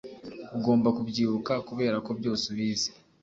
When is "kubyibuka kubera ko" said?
0.97-2.11